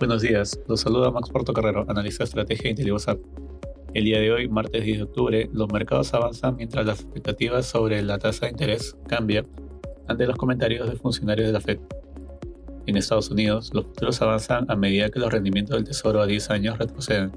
[0.00, 3.18] Buenos días, los saluda Max Portocarrero, analista de estrategia de IntelliWhatsApp.
[3.92, 8.00] El día de hoy, martes 10 de octubre, los mercados avanzan mientras las expectativas sobre
[8.00, 9.46] la tasa de interés cambian
[10.08, 11.80] ante los comentarios de funcionarios de la Fed.
[12.86, 16.48] En Estados Unidos, los futuros avanzan a medida que los rendimientos del Tesoro a 10
[16.48, 17.32] años retroceden.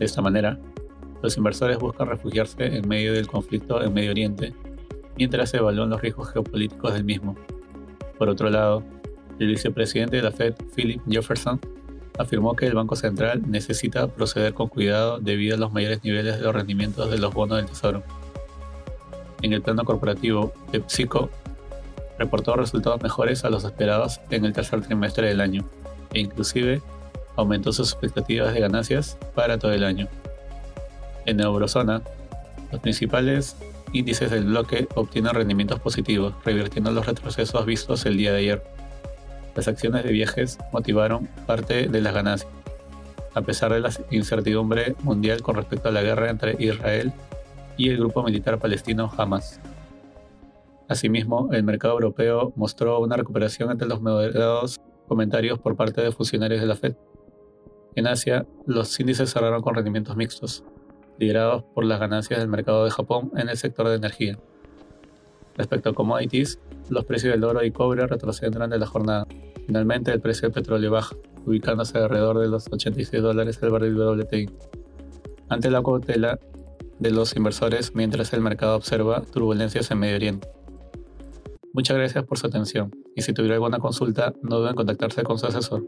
[0.00, 0.58] De esta manera,
[1.22, 4.52] los inversores buscan refugiarse en medio del conflicto en Medio Oriente,
[5.16, 7.36] mientras se evalúan los riesgos geopolíticos del mismo.
[8.18, 8.82] Por otro lado,
[9.38, 11.60] el vicepresidente de la Fed, Philip Jefferson,
[12.18, 16.42] afirmó que el Banco Central necesita proceder con cuidado debido a los mayores niveles de
[16.42, 18.02] los rendimientos de los bonos del Tesoro.
[19.40, 21.30] En el plano corporativo, PepsiCo
[22.18, 25.64] reportó resultados mejores a los esperados en el tercer trimestre del año
[26.12, 26.80] e inclusive
[27.36, 30.08] aumentó sus expectativas de ganancias para todo el año.
[31.26, 32.02] En eurozona,
[32.70, 33.56] los principales
[33.92, 38.62] índices del bloque obtienen rendimientos positivos, revirtiendo los retrocesos vistos el día de ayer.
[39.54, 42.50] Las acciones de viajes motivaron parte de las ganancias,
[43.34, 47.12] a pesar de la incertidumbre mundial con respecto a la guerra entre Israel
[47.76, 49.60] y el grupo militar palestino Hamas.
[50.88, 56.60] Asimismo, el mercado europeo mostró una recuperación ante los moderados comentarios por parte de funcionarios
[56.60, 56.96] de la Fed.
[57.94, 60.64] En Asia, los índices cerraron con rendimientos mixtos,
[61.18, 64.38] liderados por las ganancias del mercado de Japón en el sector de energía.
[65.56, 66.58] Respecto a commodities,
[66.88, 69.26] los precios del oro y cobre retroceden durante la jornada.
[69.66, 74.50] Finalmente, el precio del petróleo baja, ubicándose alrededor de los 86 dólares el barril WTI.
[75.48, 76.38] Ante la cautela
[76.98, 80.48] de los inversores mientras el mercado observa turbulencias en Medio Oriente.
[81.72, 85.38] Muchas gracias por su atención y si tuviera alguna consulta no duden en contactarse con
[85.38, 85.84] su asesor.